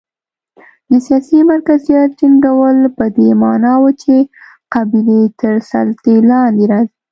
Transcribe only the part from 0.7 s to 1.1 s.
د